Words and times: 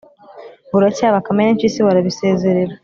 Buracya, 0.71 1.15
Bakame 1.15 1.41
n' 1.43 1.51
impyisi 1.53 1.79
barabisezerera 1.87 2.73